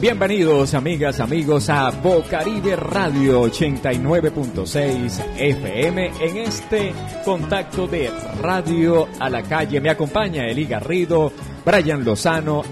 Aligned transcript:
Bienvenidos 0.00 0.72
amigas, 0.72 1.20
amigos 1.20 1.68
a 1.68 1.90
Bocaribe 1.90 2.74
Radio 2.74 3.42
89.6 3.42 5.22
FM 5.36 6.10
en 6.22 6.36
este 6.38 6.94
contacto 7.22 7.86
de 7.86 8.10
Radio 8.40 9.06
a 9.18 9.28
la 9.28 9.42
calle. 9.42 9.78
Me 9.78 9.90
acompaña 9.90 10.46
Eli 10.46 10.64
Garrido, 10.64 11.30
Brian 11.66 12.02
Lozano, 12.02 12.62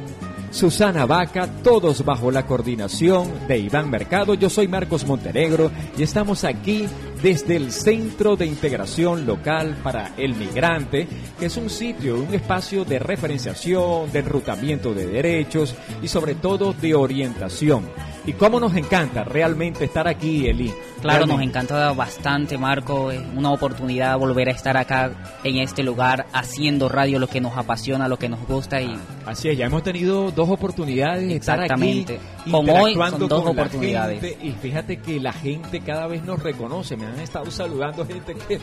Susana 0.51 1.05
Vaca, 1.05 1.47
todos 1.63 2.05
bajo 2.05 2.31
la 2.31 2.47
coordinación 2.47 3.46
de 3.46 3.59
Iván 3.59 3.91
Mercado. 3.91 4.35
Yo 4.35 4.49
soy 4.49 4.67
Marcos 4.67 5.07
Montenegro 5.07 5.71
y 5.96 6.03
estamos 6.03 6.45
aquí 6.45 6.87
desde 7.23 7.57
el 7.57 7.71
Centro 7.71 8.35
de 8.37 8.46
Integración 8.46 9.27
Local 9.27 9.77
para 9.82 10.14
el 10.17 10.35
Migrante, 10.35 11.07
que 11.39 11.46
es 11.46 11.57
un 11.57 11.69
sitio, 11.69 12.17
un 12.17 12.35
espacio 12.35 12.85
de 12.85 12.99
referenciación, 12.99 14.11
de 14.11 14.21
enrutamiento 14.21 14.95
de 14.95 15.07
derechos 15.07 15.75
y 16.03 16.09
sobre 16.09 16.35
todo 16.35 16.73
de 16.73 16.95
orientación. 16.95 17.85
Y 18.29 18.35
cómo 18.35 18.61
nos 18.61 18.77
encanta 18.77 19.25
realmente 19.25 19.87
estar 19.87 20.07
aquí, 20.07 20.46
Eli. 20.49 20.71
Claro, 21.00 21.25
nos 21.25 21.41
encanta 21.41 21.91
bastante, 21.95 22.59
Marco. 22.59 23.11
Es 23.11 23.23
una 23.35 23.50
oportunidad 23.50 24.19
volver 24.19 24.50
a 24.50 24.50
estar 24.50 24.77
acá 24.77 25.13
en 25.43 25.57
este 25.57 25.82
lugar 25.82 26.27
haciendo 26.35 26.91
radio, 26.91 27.19
lo 27.19 27.27
que 27.27 27.41
nos 27.41 27.57
apasiona, 27.57 28.07
lo 28.07 28.19
que 28.19 28.29
nos 28.29 28.46
gusta. 28.46 28.83
y 28.83 28.95
Así 29.25 29.49
es, 29.49 29.57
ya 29.57 29.64
hemos 29.64 29.83
tenido 29.83 30.31
dos 30.31 30.50
oportunidades 30.50 31.27
de 31.27 31.36
estar 31.36 31.59
aquí. 31.59 32.05
Como 32.50 32.75
hoy, 32.75 32.92
son 32.97 33.28
dos 33.28 33.47
oportunidades. 33.47 34.22
y 34.42 34.50
fíjate 34.50 34.98
que 34.98 35.19
la 35.19 35.33
gente 35.33 35.81
cada 35.81 36.06
vez 36.06 36.22
nos 36.22 36.42
reconoce. 36.42 36.98
Me 36.98 37.06
han 37.06 37.19
estado 37.20 37.50
saludando 37.50 38.05
gente 38.05 38.36
que, 38.47 38.58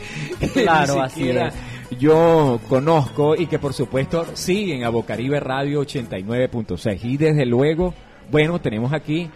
claro, 0.62 1.02
así 1.02 1.28
yo 1.98 2.60
conozco 2.68 3.34
y 3.34 3.48
que 3.48 3.58
por 3.58 3.72
supuesto 3.72 4.26
siguen 4.34 4.84
a 4.84 4.90
Bocaribe 4.90 5.40
Radio 5.40 5.80
89.6. 5.80 7.00
Y 7.02 7.16
desde 7.16 7.44
luego, 7.44 7.94
bueno, 8.30 8.60
tenemos 8.60 8.92
aquí 8.92 9.28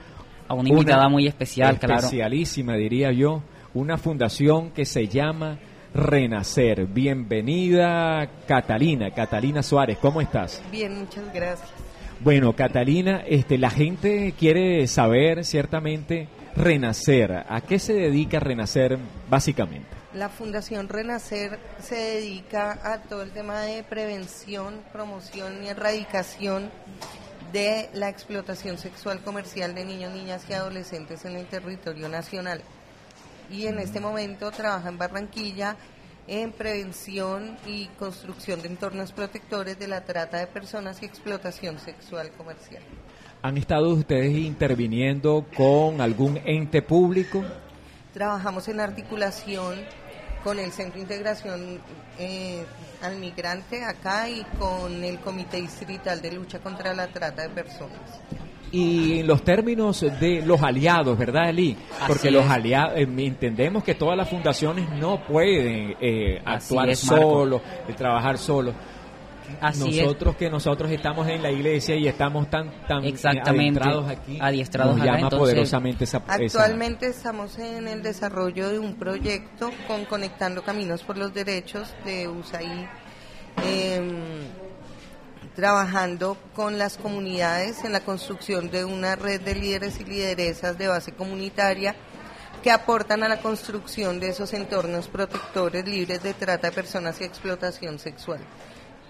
a 0.50 0.54
una 0.54 0.68
invitada 0.68 1.08
muy 1.08 1.28
especial, 1.28 1.78
especialísima, 1.80 2.74
diría 2.74 3.12
yo, 3.12 3.40
una 3.72 3.96
fundación 3.96 4.72
que 4.72 4.84
se 4.84 5.06
llama 5.06 5.60
Renacer. 5.94 6.86
Bienvenida, 6.86 8.28
Catalina, 8.48 9.12
Catalina 9.12 9.62
Suárez, 9.62 9.98
¿cómo 9.98 10.20
estás? 10.20 10.60
Bien, 10.72 10.98
muchas 10.98 11.32
gracias. 11.32 11.70
Bueno, 12.18 12.52
Catalina, 12.56 13.22
este, 13.28 13.58
la 13.58 13.70
gente 13.70 14.34
quiere 14.36 14.88
saber 14.88 15.44
ciertamente 15.44 16.26
Renacer. 16.56 17.44
¿A 17.48 17.60
qué 17.60 17.78
se 17.78 17.92
dedica 17.92 18.40
Renacer 18.40 18.98
básicamente? 19.28 19.86
La 20.14 20.28
Fundación 20.28 20.88
Renacer 20.88 21.60
se 21.78 21.94
dedica 21.94 22.76
a 22.82 23.02
todo 23.02 23.22
el 23.22 23.30
tema 23.30 23.60
de 23.60 23.84
prevención, 23.84 24.80
promoción 24.92 25.62
y 25.62 25.68
erradicación 25.68 26.70
de 27.52 27.90
la 27.94 28.08
explotación 28.08 28.78
sexual 28.78 29.20
comercial 29.22 29.74
de 29.74 29.84
niños, 29.84 30.12
niñas 30.12 30.44
y 30.48 30.52
adolescentes 30.52 31.24
en 31.24 31.36
el 31.36 31.46
territorio 31.46 32.08
nacional. 32.08 32.62
Y 33.50 33.66
en 33.66 33.78
este 33.78 34.00
momento 34.00 34.50
trabaja 34.50 34.88
en 34.88 34.98
Barranquilla 34.98 35.76
en 36.28 36.52
prevención 36.52 37.56
y 37.66 37.86
construcción 37.98 38.62
de 38.62 38.68
entornos 38.68 39.10
protectores 39.10 39.78
de 39.78 39.88
la 39.88 40.04
trata 40.04 40.38
de 40.38 40.46
personas 40.46 41.02
y 41.02 41.06
explotación 41.06 41.78
sexual 41.80 42.30
comercial. 42.36 42.82
¿Han 43.42 43.58
estado 43.58 43.88
ustedes 43.90 44.32
interviniendo 44.36 45.46
con 45.56 46.00
algún 46.00 46.36
ente 46.44 46.82
público? 46.82 47.42
Trabajamos 48.12 48.68
en 48.68 48.80
articulación 48.80 49.76
con 50.42 50.58
el 50.58 50.72
Centro 50.72 50.96
de 50.96 51.02
Integración 51.02 51.80
eh, 52.18 52.64
al 53.02 53.16
Migrante 53.16 53.84
acá 53.84 54.28
y 54.28 54.44
con 54.58 55.02
el 55.04 55.18
Comité 55.20 55.60
Distrital 55.60 56.20
de 56.20 56.32
Lucha 56.32 56.58
contra 56.60 56.94
la 56.94 57.06
Trata 57.08 57.42
de 57.42 57.48
Personas. 57.50 58.20
Y 58.72 59.20
en 59.20 59.26
los 59.26 59.42
términos 59.42 60.00
de 60.00 60.42
los 60.46 60.62
aliados, 60.62 61.18
¿verdad, 61.18 61.50
Eli? 61.50 61.76
Porque 62.06 62.30
los 62.30 62.48
aliados, 62.48 62.96
eh, 62.96 63.08
entendemos 63.18 63.82
que 63.82 63.96
todas 63.96 64.16
las 64.16 64.28
fundaciones 64.28 64.88
no 64.90 65.26
pueden 65.26 65.96
eh, 66.00 66.40
actuar 66.44 66.94
solos, 66.94 67.60
trabajar 67.96 68.38
nosotros 69.78 70.36
que 70.36 70.50
nosotros 70.50 70.90
estamos 70.90 71.28
en 71.28 71.42
la 71.42 71.50
iglesia 71.50 71.96
y 71.96 72.06
estamos 72.08 72.48
tan 72.50 72.70
tan 72.86 73.04
adiestrados 73.04 74.08
aquí 74.08 74.38
adiestrados 74.40 74.96
nos 74.96 75.06
llama 75.06 75.30
poderosamente 75.30 76.04
esa, 76.04 76.22
actualmente 76.26 77.06
estamos 77.06 77.58
en 77.58 77.88
el 77.88 78.02
desarrollo 78.02 78.68
de 78.68 78.78
un 78.78 78.94
proyecto 78.94 79.70
con 79.86 80.04
conectando 80.04 80.62
caminos 80.62 81.02
por 81.02 81.16
los 81.16 81.32
derechos 81.32 81.94
de 82.04 82.28
USAID 82.28 82.86
em, 83.64 84.16
trabajando 85.54 86.36
con 86.54 86.78
las 86.78 86.96
comunidades 86.96 87.84
en 87.84 87.92
la 87.92 88.00
construcción 88.00 88.70
de 88.70 88.84
una 88.84 89.16
red 89.16 89.40
de 89.40 89.54
líderes 89.54 90.00
y 90.00 90.04
lideresas 90.04 90.78
de 90.78 90.88
base 90.88 91.12
comunitaria 91.12 91.94
que 92.62 92.70
aportan 92.70 93.22
a 93.22 93.28
la 93.28 93.40
construcción 93.40 94.20
de 94.20 94.28
esos 94.28 94.52
entornos 94.52 95.08
protectores 95.08 95.86
libres 95.86 96.22
de 96.22 96.34
trata 96.34 96.68
de 96.68 96.74
personas 96.74 97.20
y 97.20 97.24
explotación 97.24 97.98
sexual. 97.98 98.40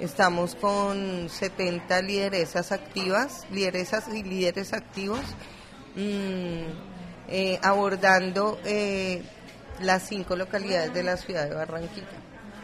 Estamos 0.01 0.55
con 0.55 1.29
70 1.29 2.01
lideresas 2.01 2.73
activas, 2.73 3.47
lideresas 3.53 4.09
y 4.09 4.23
líderes 4.23 4.73
activos, 4.73 5.21
mm, 5.95 7.29
eh, 7.29 7.59
abordando 7.63 8.59
eh, 8.65 9.23
las 9.83 10.09
cinco 10.09 10.37
localidades 10.37 10.95
de 10.95 11.03
la 11.03 11.19
ciudad 11.19 11.47
de 11.51 11.55
Barranquilla. 11.55 12.07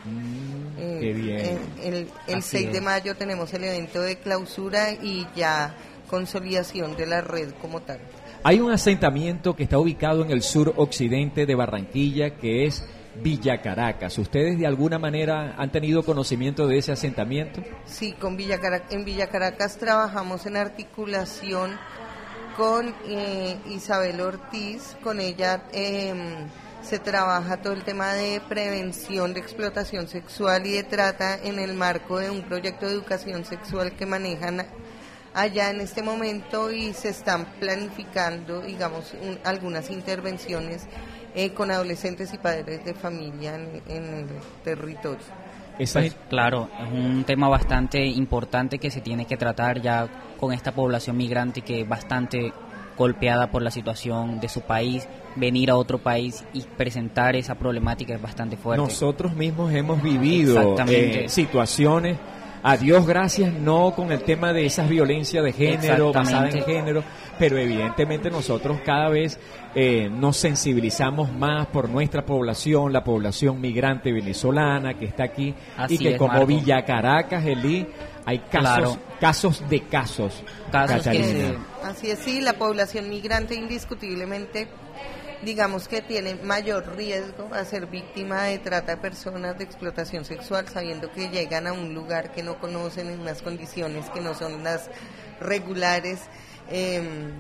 Mm, 0.07 0.79
eh, 0.79 0.99
qué 1.01 1.13
bien. 1.13 1.59
el, 1.83 2.09
el 2.27 2.43
6 2.43 2.73
de 2.73 2.81
mayo 2.81 3.17
tenemos 3.17 3.53
el 3.53 3.65
evento 3.65 4.01
de 4.01 4.17
clausura 4.17 4.93
y 4.93 5.27
ya 5.37 5.75
consolidación 6.09 6.97
de 6.97 7.07
la 7.07 7.21
red 7.21 7.51
como 7.61 7.83
tal. 7.83 7.99
Hay 8.45 8.61
un 8.61 8.73
asentamiento 8.73 9.55
que 9.55 9.65
está 9.65 9.79
ubicado 9.79 10.25
en 10.25 10.31
el 10.31 10.41
sur 10.41 10.73
occidente 10.77 11.45
de 11.45 11.55
Barranquilla 11.55 12.37
que 12.37 12.65
es 12.65 12.83
Villa 13.23 13.61
Caracas. 13.61 14.19
¿Ustedes 14.19 14.59
de 14.59 14.67
alguna 14.67 14.99
manera 14.99 15.55
han 15.57 15.71
tenido 15.71 16.03
conocimiento 16.03 16.67
de 16.67 16.79
ese 16.79 16.93
asentamiento? 16.93 17.63
Sí, 17.85 18.13
con 18.13 18.37
Villa 18.37 18.59
en 18.91 19.05
Villa 19.05 19.29
Caracas 19.29 19.79
trabajamos 19.79 20.47
en 20.47 20.57
articulación 20.57 21.79
con 22.57 22.95
eh, 23.07 23.59
Isabel 23.69 24.21
Ortiz, 24.21 24.97
con 25.03 25.21
ella 25.21 25.65
em, 25.73 26.49
se 26.83 26.99
trabaja 26.99 27.61
todo 27.61 27.75
el 27.75 27.85
tema 27.85 28.15
de 28.15 28.41
prevención 28.49 29.35
de 29.35 29.41
explotación 29.41 30.09
sexual 30.09 30.67
y 30.67 30.73
de 30.73 30.85
trata 30.85 31.37
en 31.43 31.59
el 31.59 31.75
marco 31.75 32.19
de 32.19 32.31
un 32.31 32.43
proyecto 32.43 32.87
de 32.87 32.93
educación 32.93 33.45
sexual 33.45 33.93
que 33.93 34.07
manejan 34.07 34.65
allá 35.35 35.71
en 35.71 35.83
este 35.83 36.03
momento 36.03 36.73
y 36.73 36.95
se 36.95 37.11
están 37.11 37.45
planificando, 37.61 38.63
digamos, 38.63 39.13
algunas 39.45 39.91
intervenciones 39.91 40.87
eh, 41.37 41.51
con 41.51 41.71
adolescentes 41.71 42.33
y 42.33 42.39
padres 42.39 42.83
de 42.85 42.95
familia 42.95 43.55
en, 43.55 44.05
el 44.05 44.27
territorio. 44.65 45.21
Pues, 45.77 45.95
claro, 46.31 46.71
es 46.81 46.91
un 46.91 47.25
tema 47.25 47.51
bastante 47.51 48.03
importante 48.07 48.79
que 48.79 48.91
se 48.91 49.03
tiene 49.03 49.27
que 49.27 49.37
tratar 49.37 49.83
ya 49.83 50.09
con 50.41 50.55
esta 50.55 50.73
población 50.73 51.19
migrante 51.19 51.61
que 51.61 51.83
es 51.83 51.89
bastante 51.89 52.55
golpeada 52.97 53.51
por 53.51 53.61
la 53.61 53.71
situación 53.71 54.41
de 54.41 54.49
su 54.49 54.63
país, 54.63 55.07
venir 55.35 55.71
a 55.71 55.77
otro 55.77 55.99
país 55.99 56.43
y 56.55 56.63
presentar 56.63 57.37
esa 57.37 57.55
problemática 57.55 58.15
es 58.15 58.23
bastante 58.23 58.57
fuerte. 58.57 58.83
Nosotros 58.83 59.37
mismos 59.37 59.75
hemos 59.75 60.03
vivido 60.03 60.77
eh, 60.89 61.27
situaciones 61.29 62.17
a 62.69 62.77
Dios 62.77 63.07
gracias, 63.07 63.53
no 63.53 63.93
con 63.95 64.11
el 64.11 64.25
tema 64.25 64.53
de 64.53 64.67
esas 64.67 64.89
violencias 64.89 65.45
de 65.45 65.53
género, 65.53 66.13
basada 66.13 66.49
en 66.51 66.65
género, 66.65 67.05
pero 67.39 67.59
evidentemente 67.59 68.29
nosotros 68.29 68.81
cada 68.85 69.09
vez 69.09 69.39
eh, 69.73 70.11
nos 70.11 70.37
sensibilizamos 70.37 71.33
más 71.33 71.69
por 71.69 71.89
nuestra 71.89 72.27
población, 72.27 72.93
la 72.93 73.05
población 73.05 73.61
migrante 73.61 74.13
venezolana 74.13 74.95
que 74.95 75.05
está 75.05 75.23
aquí 75.23 75.55
y 75.89 75.97
que 75.97 76.17
como 76.17 76.45
Villa 76.45 76.85
Caracas, 76.85 77.47
Elí, 77.47 77.87
hay 78.25 78.41
casos, 78.41 78.99
casos 79.21 79.63
de 79.69 79.83
casos. 79.83 80.43
casos 80.73 81.07
así 81.85 82.11
es, 82.11 82.19
sí, 82.19 82.41
la 82.41 82.55
población 82.55 83.09
migrante 83.09 83.55
indiscutiblemente 83.55 84.67
digamos 85.43 85.89
que 85.89 86.03
tiene 86.03 86.37
mayor 86.37 86.97
riesgo 86.97 87.49
a 87.53 87.65
ser 87.65 87.87
víctima 87.87 88.45
de 88.45 88.59
trata 88.59 88.97
de 88.97 89.01
personas, 89.01 89.59
de 89.59 89.65
explotación 89.65 90.25
sexual, 90.25 90.69
sabiendo 90.69 91.11
que 91.11 91.29
llegan 91.29 91.67
a 91.67 91.73
un 91.73 91.95
lugar 91.95 92.33
que 92.33 92.43
no 92.43 92.59
conocen 92.59 93.09
en 93.09 93.21
unas 93.21 93.43
condiciones 93.43 94.09
que 94.11 94.21
no 94.21 94.35
son 94.35 94.65
las 94.65 94.91
regulares 95.41 96.21
em, 96.71 97.33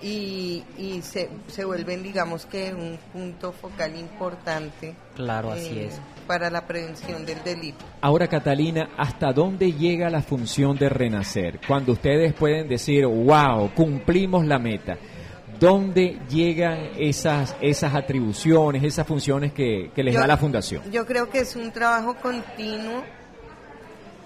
y, 0.00 0.62
se, 1.02 1.28
se, 1.48 1.64
vuelven, 1.64 2.04
digamos 2.04 2.46
que, 2.46 2.72
un 2.72 2.98
punto 3.12 3.52
focal 3.52 3.96
importante. 3.96 4.94
Claro, 5.16 5.50
así 5.50 5.78
eh, 5.78 5.86
es. 5.86 6.00
Para 6.26 6.50
la 6.50 6.66
prevención 6.66 7.26
del 7.26 7.42
delito. 7.42 7.84
Ahora, 8.00 8.28
Catalina, 8.28 8.90
¿hasta 8.96 9.32
dónde 9.32 9.72
llega 9.72 10.08
la 10.08 10.22
función 10.22 10.76
de 10.76 10.88
renacer? 10.88 11.58
Cuando 11.66 11.92
ustedes 11.92 12.32
pueden 12.32 12.68
decir, 12.68 13.06
wow, 13.06 13.70
cumplimos 13.74 14.46
la 14.46 14.58
meta 14.60 14.96
¿Dónde 15.58 16.20
llegan 16.28 16.90
esas, 16.96 17.56
esas 17.60 17.94
atribuciones, 17.94 18.84
esas 18.84 19.06
funciones 19.06 19.52
que, 19.52 19.90
les 19.96 20.14
da 20.14 20.26
la 20.26 20.36
Fundación? 20.36 20.90
Yo 20.90 21.06
creo 21.06 21.28
que 21.30 21.40
es 21.40 21.56
un 21.56 21.72
trabajo 21.72 22.14
continuo 22.16 23.02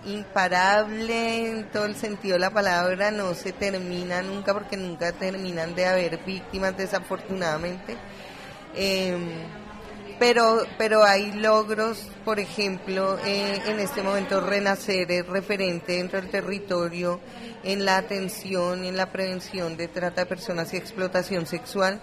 imparable 0.04 1.48
en 1.48 1.64
todo 1.70 1.86
el 1.86 1.94
sentido 1.94 2.34
de 2.34 2.40
la 2.40 2.50
palabra, 2.50 3.10
no 3.10 3.34
se 3.34 3.52
termina 3.52 4.20
nunca 4.20 4.52
porque 4.52 4.76
nunca 4.76 5.12
terminan 5.12 5.74
de 5.74 5.86
haber 5.86 6.18
víctimas 6.24 6.76
desafortunadamente. 6.76 7.96
Em, 8.74 9.61
pero, 10.18 10.64
pero 10.78 11.04
hay 11.04 11.32
logros, 11.32 12.08
por 12.24 12.38
ejemplo, 12.38 13.18
eh, 13.24 13.60
en 13.66 13.78
este 13.80 14.02
momento 14.02 14.40
Renacer 14.40 15.10
es 15.10 15.26
referente 15.26 15.92
dentro 15.92 16.20
del 16.20 16.30
territorio 16.30 17.20
en 17.64 17.84
la 17.84 17.96
atención 17.96 18.84
en 18.84 18.96
la 18.96 19.12
prevención 19.12 19.76
de 19.76 19.88
trata 19.88 20.22
de 20.22 20.26
personas 20.26 20.72
y 20.72 20.76
explotación 20.76 21.46
sexual. 21.46 22.00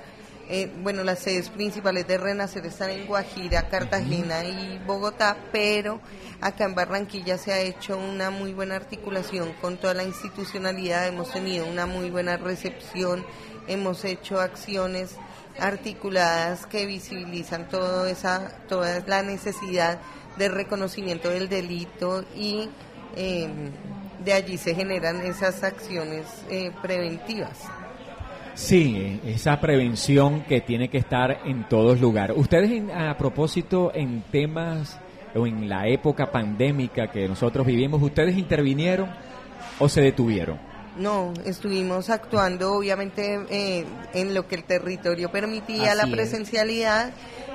Eh, 0.52 0.72
bueno, 0.82 1.04
las 1.04 1.20
sedes 1.20 1.50
principales 1.50 2.08
de 2.08 2.18
Renacer 2.18 2.66
están 2.66 2.90
en 2.90 3.06
Guajira, 3.06 3.70
Cartagena 3.70 4.44
y 4.44 4.80
Bogotá, 4.80 5.38
pero 5.52 6.02
acá 6.42 6.64
en 6.66 6.74
Barranquilla 6.74 7.38
se 7.38 7.54
ha 7.54 7.60
hecho 7.60 7.98
una 7.98 8.32
muy 8.32 8.54
buena 8.54 8.76
articulación 8.76 9.54
con 9.62 9.78
toda 9.78 9.94
la 9.94 10.04
institucionalidad, 10.04 11.08
hemos 11.08 11.32
tenido 11.32 11.68
una 11.68 11.86
muy 11.86 12.10
buena 12.10 12.38
recepción, 12.38 13.24
hemos 13.68 14.04
hecho 14.06 14.42
acciones 14.42 15.18
articuladas 15.62 16.66
que 16.66 16.86
visibilizan 16.86 17.68
toda 17.70 18.10
esa, 18.10 18.52
toda 18.68 19.04
la 19.08 19.24
necesidad 19.24 20.00
de 20.38 20.50
reconocimiento 20.50 21.30
del 21.30 21.50
delito 21.50 22.24
y 22.36 22.70
em, 23.16 23.72
de 24.24 24.34
allí 24.34 24.58
se 24.58 24.76
generan 24.76 25.22
esas 25.22 25.64
acciones 25.64 26.26
eh, 26.50 26.72
preventivas. 26.82 27.60
Sí, 28.54 29.22
esa 29.26 29.60
prevención 29.62 30.42
que 30.42 30.60
tiene 30.60 30.90
que 30.90 30.98
estar 30.98 31.42
en 31.46 31.68
todos 31.70 32.00
lugares. 32.02 32.36
Ustedes 32.38 32.84
a 32.94 33.18
propósito 33.18 33.92
en 33.94 34.22
temas 34.32 35.00
o 35.34 35.48
en 35.48 35.70
la 35.70 35.88
época 35.88 36.32
pandémica 36.32 37.08
que 37.08 37.28
nosotros 37.28 37.66
vivimos, 37.66 38.02
¿ustedes 38.02 38.38
intervinieron 38.38 39.10
o 39.80 39.88
se 39.88 40.02
detuvieron? 40.02 40.69
No, 40.98 41.34
estuvimos 41.46 42.10
actuando 42.10 42.74
obviamente 42.74 43.40
eh, 43.50 43.86
en 44.14 44.34
lo 44.34 44.48
que 44.48 44.56
el 44.56 44.64
territorio 44.64 45.32
permitía 45.32 45.96
la 45.96 46.08
presencialidad 46.08 47.12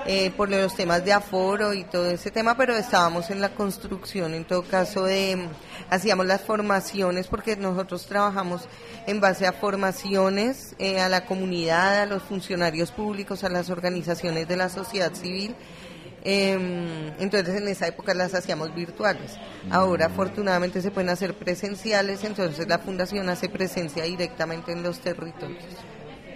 eh, 0.07 0.31
por 0.37 0.51
los 0.51 0.75
temas 0.75 1.05
de 1.05 1.13
aforo 1.13 1.73
y 1.75 1.85
todo 1.85 2.07
ese 2.07 2.31
tema, 2.31 2.57
pero 2.57 2.77
estábamos 2.77 3.31
en 3.31 3.41
la 3.41 3.55
construcción, 3.55 4.35
en 4.35 4.45
todo 4.45 4.63
caso 4.63 5.05
de 5.05 5.49
hacíamos 5.91 6.27
las 6.27 6.43
formaciones 6.43 7.27
porque 7.27 7.57
nosotros 7.57 8.07
trabajamos 8.07 8.69
en 9.07 9.21
base 9.21 9.47
a 9.47 9.53
formaciones 9.53 10.75
eh, 10.79 11.01
a 11.01 11.09
la 11.09 11.27
comunidad, 11.27 12.03
a 12.03 12.07
los 12.07 12.23
funcionarios 12.23 12.93
públicos, 12.93 13.45
a 13.45 13.49
las 13.49 13.71
organizaciones 13.71 14.47
de 14.47 14.57
la 14.57 14.69
sociedad 14.69 15.13
civil 15.15 15.55
entonces 16.25 17.61
en 17.61 17.69
esa 17.69 17.87
época 17.87 18.15
las 18.15 18.35
hacíamos 18.35 18.75
virtuales. 18.75 19.39
Ahora 19.71 20.07
afortunadamente 20.07 20.81
se 20.81 20.91
pueden 20.91 21.11
hacer 21.11 21.35
presenciales, 21.35 22.25
entonces 22.25 22.67
la 22.67 22.79
fundación 22.79 23.29
hace 23.29 23.49
presencia 23.49 24.05
directamente 24.05 24.73
en 24.73 24.83
los 24.83 25.01
territorios. 25.01 25.65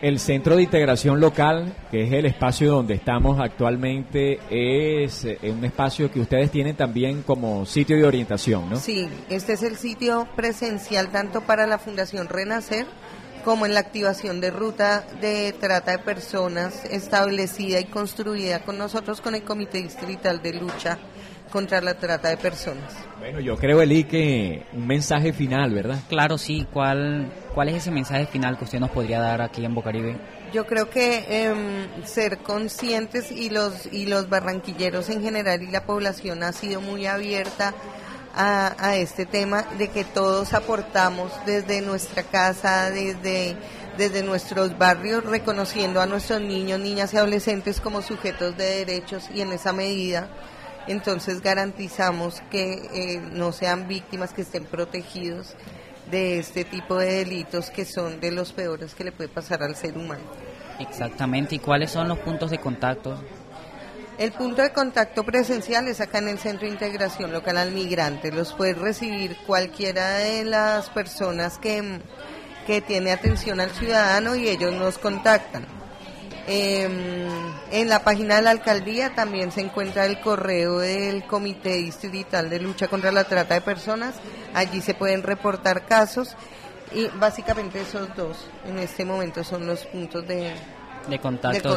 El 0.01 0.21
Centro 0.21 0.55
de 0.55 0.63
Integración 0.63 1.19
Local, 1.19 1.75
que 1.91 2.05
es 2.05 2.13
el 2.13 2.27
espacio 2.27 2.71
donde 2.71 2.95
estamos 2.95 3.41
actualmente, 3.41 4.39
es 4.49 5.25
eh, 5.25 5.39
un 5.43 5.65
espacio 5.65 6.09
que 6.13 6.21
ustedes 6.21 6.53
tienen 6.53 6.77
también 6.77 7.23
como 7.23 7.67
sitio 7.67 7.97
de 7.97 8.05
orientación, 8.05 8.71
¿no? 8.71 8.77
Sí, 8.77 9.09
este 9.29 9.55
es 9.55 9.65
el 9.65 9.77
sitio 9.77 10.29
presencial 10.37 11.09
tanto 11.09 11.41
para 11.41 11.67
la 11.67 11.79
Fundación 11.79 12.29
Renacer 12.29 12.87
como 13.45 13.67
en 13.67 13.75
la 13.75 13.81
activación 13.81 14.41
de 14.41 14.51
ruta 14.51 15.05
de 15.21 15.53
trata 15.53 15.93
de 15.93 15.99
personas 15.99 16.85
establecida 16.85 17.81
y 17.81 17.85
construida 17.85 18.61
con 18.61 18.79
nosotros 18.79 19.21
con 19.21 19.35
el 19.35 19.43
Comité 19.43 19.79
Distrital 19.79 20.43
de 20.43 20.55
Lucha 20.55 20.99
contra 21.49 21.81
la 21.81 21.95
Trata 21.95 22.29
de 22.29 22.37
Personas. 22.37 22.95
Bueno, 23.19 23.41
yo 23.41 23.57
creo, 23.57 23.83
Eli, 23.83 24.05
que 24.05 24.67
un 24.73 24.87
mensaje 24.87 25.33
final, 25.33 25.75
¿verdad? 25.75 25.99
Claro, 26.09 26.39
sí. 26.39 26.67
¿Cuál, 26.73 27.33
¿Cuál 27.55 27.71
es 27.71 27.77
ese 27.77 27.91
mensaje 27.91 28.27
final 28.27 28.57
que 28.59 28.65
usted 28.65 28.79
nos 28.79 28.91
podría 28.91 29.21
dar 29.21 29.43
aquí 29.43 29.65
en 29.65 29.75
Bocaribe? 29.75 30.17
Yo 30.53 30.67
creo 30.67 30.89
que 30.89 31.25
em, 31.29 32.05
ser 32.05 32.39
conscientes 32.39 33.31
y 33.31 33.51
los, 33.51 33.87
y 33.93 34.07
los 34.07 34.29
barranquilleros 34.29 35.11
en 35.11 35.23
general 35.23 35.63
y 35.63 35.71
la 35.71 35.85
población 35.85 36.43
ha 36.43 36.53
sido 36.53 36.81
muy 36.81 37.07
abierta 37.07 37.75
a, 38.35 38.97
este 38.97 39.27
tema 39.27 39.63
de 39.79 39.89
que 39.89 40.05
todos 40.05 40.55
aportamos 40.55 41.33
desde 41.47 41.81
nuestra 41.81 42.23
casa, 42.23 42.91
desde, 42.91 43.57
desde 43.97 44.23
nuestros 44.23 44.77
barrios, 44.79 45.25
reconociendo 45.25 46.01
a 46.01 46.07
nuestros 46.07 46.41
niños, 46.41 46.81
niñas 46.81 47.13
y 47.15 47.17
adolescentes 47.17 47.81
como 47.81 48.03
sujetos 48.03 48.57
de 48.57 48.85
derechos 48.85 49.29
y 49.35 49.41
en 49.41 49.53
esa 49.53 49.73
medida 49.73 50.29
entonces 50.89 51.43
garantizamos 51.43 52.43
que 52.51 52.73
eh, 52.95 53.21
no 53.33 53.53
sean 53.53 53.87
víctimas, 53.87 54.33
que 54.33 54.43
estén 54.43 54.65
protegidos 54.65 55.55
de 56.11 56.39
este 56.39 56.65
tipo 56.65 56.97
de 56.97 57.25
delitos 57.25 57.71
que 57.71 57.85
son 57.85 58.21
de 58.21 58.33
los 58.33 58.53
peores 58.53 58.95
que 58.95 59.05
le 59.05 59.13
puede 59.13 59.29
pasar 59.29 59.63
al 59.63 59.77
ser 59.77 59.97
humano. 59.97 60.23
Exactamente, 60.81 61.57
¿y 61.57 61.59
cuáles 61.59 61.91
son 61.91 62.09
los 62.09 62.19
puntos 62.19 62.51
de 62.51 62.59
contacto? 62.59 63.23
El 64.19 64.33
punto 64.33 64.63
de 64.63 64.73
contacto 64.73 65.23
presencial 65.23 65.87
es 65.87 66.01
acá 66.01 66.19
en 66.19 66.27
el 66.27 66.41
Centro 66.41 66.67
de 66.67 66.73
Integración 66.73 67.31
Local 67.31 67.57
al 67.57 67.71
Migrante. 67.71 68.33
Los 68.33 68.53
puede 68.53 68.75
recibir 68.75 69.37
cualquiera 69.47 70.19
de 70.19 70.45
las 70.45 70.91
personas 70.91 71.57
que, 71.59 72.01
que 72.67 72.81
tiene 72.81 73.13
atención 73.13 73.61
al 73.61 73.71
ciudadano 73.71 74.35
y 74.35 74.49
ellos 74.49 74.73
nos 74.73 74.99
contactan. 74.99 75.67
Em, 76.49 77.29
en 77.71 77.89
la 77.89 78.03
página 78.03 78.37
de 78.37 78.43
la 78.43 78.51
alcaldía 78.51 79.15
también 79.15 79.53
se 79.53 79.61
encuentra 79.61 80.05
el 80.05 80.19
correo 80.19 80.81
del 80.81 81.23
Comité 81.25 81.77
Distrital 81.77 82.51
de 82.51 82.59
Lucha 82.59 82.89
contra 82.89 83.13
la 83.13 83.23
Trata 83.23 83.55
de 83.55 83.61
Personas. 83.61 84.17
Allí 84.53 84.81
se 84.81 84.95
pueden 84.95 85.23
reportar 85.23 85.87
casos 85.87 86.37
y 86.93 87.07
básicamente 87.21 87.83
esos 87.83 88.13
dos 88.17 88.51
en 88.65 88.81
este 88.81 89.05
momento 89.05 89.45
son 89.45 89.65
los 89.65 89.87
puntos 89.87 90.27
de, 90.27 90.55
de 91.09 91.19
contacto. 91.19 91.77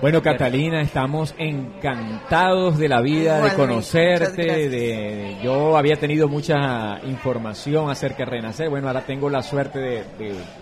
Bueno, 0.00 0.22
Catalina, 0.22 0.80
estamos 0.80 1.34
encantados 1.38 2.78
de 2.78 2.88
la 2.88 3.00
vida, 3.00 3.40
de 3.40 3.54
conocerte. 3.54 4.68
De, 4.68 5.36
yo 5.42 5.76
había 5.76 5.96
tenido 5.96 6.28
mucha 6.28 6.98
información 7.04 7.90
acerca 7.90 8.24
de 8.24 8.26
Renacer. 8.26 8.68
Bueno, 8.68 8.88
ahora 8.88 9.02
tengo 9.02 9.28
la 9.30 9.42
suerte 9.42 9.78
de, 9.78 10.04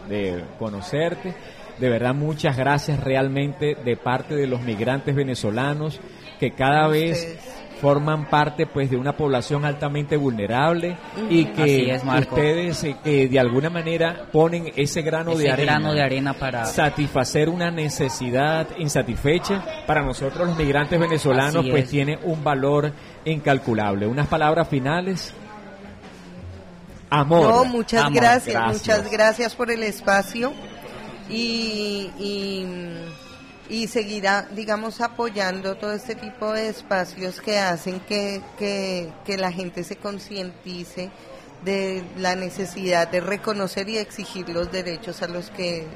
de 0.09 0.45
conocerte. 0.59 1.35
De 1.79 1.91
verdad, 1.91 2.15
muchas 2.15 2.57
gracias 2.57 3.01
realmente 3.01 3.77
de 3.85 3.97
parte 3.97 4.35
de 4.35 4.47
los 4.47 4.63
migrantes 4.63 5.15
venezolanos 5.15 6.01
que 6.41 6.53
cada 6.53 6.89
vez 6.89 7.39
forman 7.81 8.29
parte 8.31 8.67
pues 8.67 8.91
de 8.91 8.97
una 8.97 9.17
población 9.17 9.65
altamente 9.65 10.17
vulnerable 10.17 10.97
y 11.29 11.47
que 11.47 11.99
ustedes 12.19 12.85
eh, 12.85 12.97
que 13.03 13.29
de 13.29 13.39
alguna 13.39 13.71
manera 13.71 14.27
ponen 14.33 14.73
ese 14.77 15.03
grano 15.03 15.35
de 15.35 15.51
arena 15.51 15.73
grano 15.73 15.93
de 15.93 16.03
arena 16.03 16.33
para 16.35 16.65
satisfacer 16.65 17.49
una 17.49 17.71
necesidad 17.71 18.69
insatisfecha 18.79 19.85
para 19.87 20.03
nosotros 20.03 20.49
los 20.49 20.57
migrantes 20.57 20.99
venezolanos 20.99 21.67
pues 21.71 21.89
tiene 21.89 22.19
un 22.23 22.43
valor 22.43 22.93
incalculable. 23.25 24.07
Unas 24.07 24.27
palabras 24.27 24.69
finales. 24.69 25.33
Amor. 27.11 27.49
No, 27.49 27.65
muchas 27.65 28.11
gracias, 28.13 28.73
muchas 28.73 29.11
gracias 29.11 29.55
por 29.55 29.71
el 29.71 29.83
espacio 29.83 30.53
y 31.29 32.11
y 32.19 32.67
seguirá, 33.89 34.49
digamos, 34.53 35.01
apoyando 35.01 35.77
todo 35.77 35.93
este 35.93 36.15
tipo 36.15 36.53
de 36.53 36.69
espacios 36.69 37.41
que 37.41 37.59
hacen 37.59 38.01
que, 38.01 38.41
que, 38.59 39.37
la 39.37 39.53
gente 39.53 39.85
se 39.85 39.97
concientice 39.97 41.11
de 41.65 42.03
la 42.19 42.37
necesidad 42.37 43.09
de 43.09 43.21
reconocer 43.21 43.89
y 43.89 43.99
exigir 43.99 44.49
los 44.49 44.71
derechos 44.71 45.23
a 45.23 45.29
los 45.29 45.51
que 45.51 45.87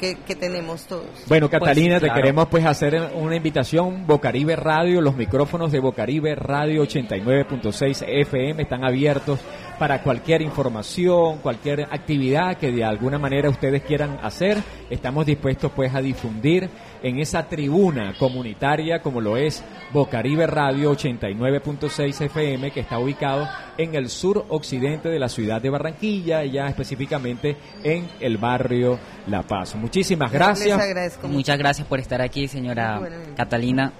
que, 0.00 0.34
tenemos 0.34 0.86
todos. 0.86 1.04
Bueno, 1.28 1.50
pues 1.50 1.60
Catalina, 1.60 2.00
te 2.00 2.10
queremos 2.10 2.48
pues 2.48 2.64
hacer 2.64 3.10
una 3.14 3.36
invitación. 3.36 4.06
Bocaribe 4.06 4.56
Radio, 4.56 5.02
los 5.02 5.14
micrófonos 5.14 5.70
de 5.72 5.78
Bocaribe 5.78 6.34
Radio 6.34 6.82
89.6 6.84 8.04
FM 8.08 8.62
están 8.62 8.82
abiertos 8.82 9.40
para 9.80 10.02
cualquier 10.02 10.42
información, 10.42 11.38
cualquier 11.38 11.84
actividad 11.84 12.58
que 12.58 12.70
de 12.70 12.84
alguna 12.84 13.18
manera 13.18 13.48
ustedes 13.48 13.82
quieran 13.82 14.18
hacer. 14.22 14.62
Estamos 14.90 15.24
dispuestos 15.24 15.72
pues 15.74 15.94
a 15.94 16.02
difundir 16.02 16.68
en 17.02 17.18
esa 17.18 17.48
tribuna 17.48 18.12
comunitaria 18.18 19.00
como 19.00 19.22
lo 19.22 19.38
es 19.38 19.64
Bocaribe 19.90 20.46
Radio 20.46 20.92
89.6 20.92 22.26
FM 22.26 22.72
que 22.72 22.80
está 22.80 22.98
ubicado 22.98 23.48
en 23.78 23.94
el 23.94 24.10
sur 24.10 24.44
occidente 24.50 25.08
de 25.08 25.18
la 25.18 25.30
ciudad 25.30 25.62
de 25.62 25.70
Barranquilla, 25.70 26.44
ya 26.44 26.66
específicamente 26.66 27.56
en 27.82 28.06
el 28.20 28.36
barrio 28.36 28.98
La 29.28 29.44
Paz. 29.44 29.74
Muchísimas 29.76 30.30
gracias. 30.30 30.78
Muchas 31.22 31.56
gracias 31.56 31.88
por 31.88 32.00
estar 32.00 32.20
aquí, 32.20 32.48
señora 32.48 33.00
Catalina. 33.34 33.94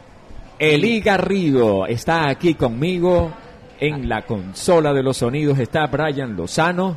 Eli 0.58 1.00
Garrido 1.00 1.86
está 1.86 2.28
aquí 2.28 2.52
conmigo 2.52 3.32
en 3.80 4.08
la 4.08 4.22
consola 4.22 4.92
de 4.92 5.02
los 5.02 5.16
sonidos. 5.16 5.58
Está 5.58 5.86
Brian 5.86 6.36
Lozano. 6.36 6.96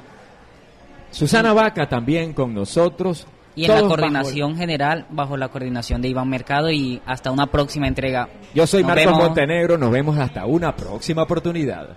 Susana 1.12 1.54
Vaca 1.54 1.88
también 1.88 2.34
con 2.34 2.54
nosotros. 2.54 3.28
Y 3.56 3.66
en 3.66 3.72
la 3.72 3.82
coordinación 3.82 4.58
general, 4.58 5.06
bajo 5.10 5.38
la 5.38 5.50
coordinación 5.50 6.02
de 6.02 6.10
Iván 6.10 6.28
Mercado 6.28 6.72
y 6.72 7.02
hasta 7.06 7.32
una 7.32 7.48
próxima 7.48 7.88
entrega. 7.88 8.28
Yo 8.54 8.66
soy 8.66 8.84
Marcos 8.84 9.16
Montenegro, 9.16 9.78
nos 9.78 9.92
vemos 9.92 10.18
hasta 10.18 10.46
una 10.46 10.76
próxima 10.76 11.24
oportunidad. 11.24 11.90